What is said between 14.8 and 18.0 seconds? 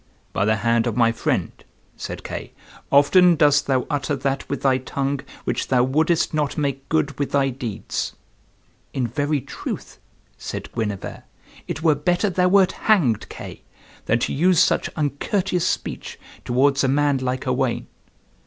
uncourteous speech towards a man like Owain."